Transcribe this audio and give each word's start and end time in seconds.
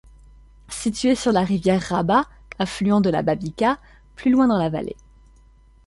Située 0.69 1.13
sur 1.13 1.31
la 1.31 1.41
rivière 1.43 1.83
Raba, 1.89 2.25
affluent 2.57 3.01
de 3.01 3.11
la 3.11 3.21
Babica, 3.21 3.77
plus 4.15 4.31
loin 4.31 4.47
dans 4.47 4.57
la 4.57 4.69
vallée. 4.71 4.97